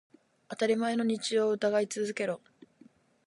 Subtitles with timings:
[0.47, 2.41] 当たり前の日常を疑い続けろ。